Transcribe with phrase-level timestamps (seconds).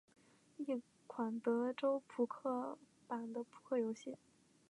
[0.57, 2.75] 一款德州扑克
[3.07, 4.17] 版的扑克游戏。